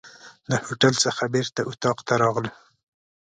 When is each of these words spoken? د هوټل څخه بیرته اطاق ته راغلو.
د 0.49 0.51
هوټل 0.65 0.93
څخه 1.05 1.23
بیرته 1.33 1.61
اطاق 1.71 1.97
ته 2.07 2.13
راغلو. 2.21 2.51